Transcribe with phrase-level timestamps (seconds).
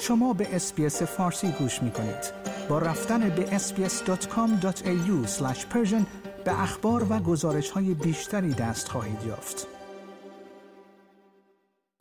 [0.00, 2.32] شما به اسپیس فارسی گوش می کنید.
[2.68, 5.26] با رفتن به sbs.com.au
[6.44, 9.66] به اخبار و گزارش های بیشتری دست خواهید یافت.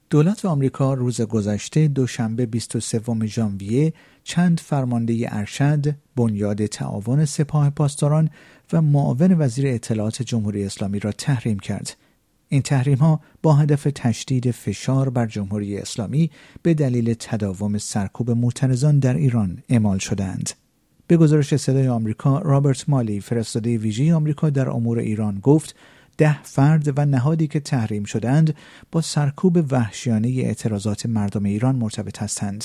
[0.09, 8.29] دولت آمریکا روز گذشته دوشنبه 23 ژانویه چند فرمانده ارشد، بنیاد تعاون سپاه پاسداران
[8.73, 11.95] و معاون وزیر اطلاعات جمهوری اسلامی را تحریم کرد.
[12.49, 16.31] این تحریم ها با هدف تشدید فشار بر جمهوری اسلامی
[16.63, 20.49] به دلیل تداوم سرکوب معترضان در ایران اعمال شدند.
[21.07, 25.75] به گزارش صدای آمریکا رابرت مالی فرستاده ویژه آمریکا در امور ایران گفت
[26.17, 28.55] ده فرد و نهادی که تحریم شدند
[28.91, 32.63] با سرکوب وحشیانه اعتراضات مردم ایران مرتبط هستند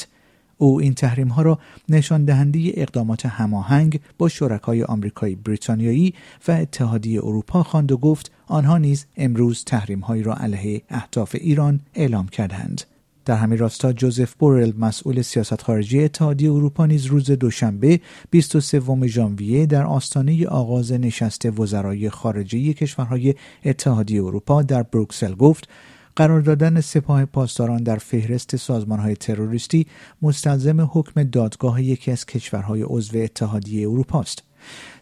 [0.63, 6.15] او این تحریم ها را نشان دهنده اقدامات هماهنگ با شرکای آمریکایی بریتانیایی
[6.49, 11.81] و اتحادیه اروپا خواند و گفت آنها نیز امروز تحریم هایی را علیه اهداف ایران
[11.95, 12.83] اعلام کردند
[13.25, 18.01] در همین راستا جوزف بورل مسئول سیاست خارجی اتحادیه اروپا نیز روز دوشنبه
[18.31, 25.69] 23 ژانویه در آستانه آغاز نشست وزرای خارجه کشورهای اتحادیه اروپا در بروکسل گفت
[26.17, 29.87] قرار دادن سپاه پاسداران در فهرست سازمانهای تروریستی
[30.23, 34.43] مستلزم حکم دادگاه یکی از کشورهای عضو اتحادیه اروپا است.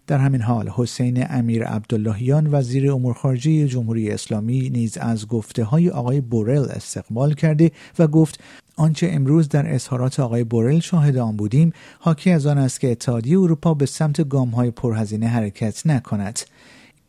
[0.07, 5.91] در همین حال حسین امیر عبداللهیان وزیر امور خارجه جمهوری اسلامی نیز از گفته های
[5.91, 8.41] آقای بورل استقبال کرده و گفت
[8.77, 13.39] آنچه امروز در اظهارات آقای بورل شاهد آن بودیم حاکی از آن است که اتحادیه
[13.41, 16.41] اروپا به سمت گام های پرهزینه حرکت نکند.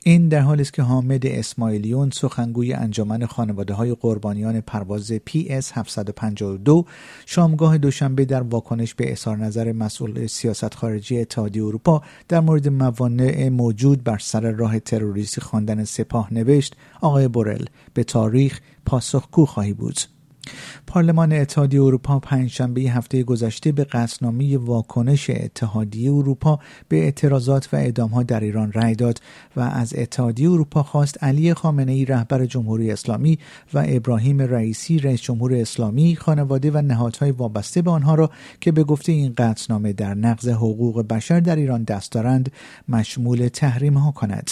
[0.04, 6.86] این در حالی است که حامد اسماعیلیون سخنگوی انجمن خانواده های قربانیان پرواز PS 752
[7.26, 13.50] شامگاه دوشنبه در واکنش به اظهار نظر مسئول سیاست خارجی اتحادیه اروپا در مورد موانع
[13.50, 20.19] موجود بر سر راه تروریستی خواندن سپاه نوشت آقای بورل به تاریخ پاسخگو خواهی بود.
[20.88, 28.24] پارلمان اتحادیه اروپا پنجشنبه هفته گذشته به قصنامی واکنش اتحادیه اروپا به اعتراضات و اعدامها
[28.24, 29.22] در ایران رأی داد
[29.56, 33.40] و از اتحادیه اروپا خواست علی خامنه ای رهبر جمهوری اسلامی
[33.74, 38.30] و ابراهیم رئیسی رئیس جمهور اسلامی خانواده و نهادهای وابسته به آنها را
[38.62, 42.52] که به گفته این قطعنامه در نقض حقوق بشر در ایران دست دارند
[42.90, 44.52] مشمول تحریم ها کند.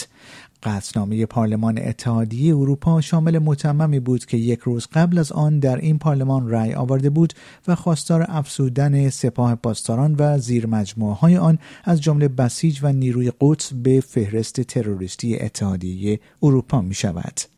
[0.62, 5.98] قطعنامه پارلمان اتحادیه اروپا شامل متممی بود که یک روز قبل از آن در این
[5.98, 7.32] پارلمان رأی آورده بود
[7.68, 10.68] و خواستار افزودن سپاه پاسداران و زیر
[11.20, 17.57] های آن از جمله بسیج و نیروی قدس به فهرست تروریستی اتحادیه اروپا می شود.